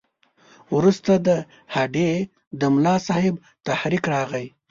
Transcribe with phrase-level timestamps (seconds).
[0.75, 1.29] وروسته د
[1.75, 2.11] هډې
[2.59, 3.35] د ملاصاحب
[3.67, 4.45] تحریک راغی.